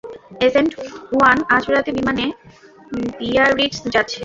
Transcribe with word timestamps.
Agent 0.47 0.71
one 1.13 1.37
আজ 1.55 1.63
রাতে 1.73 1.91
বিমানে 1.97 2.25
বিয়ারিটজ 3.19 3.77
যাচ্ছে। 3.93 4.19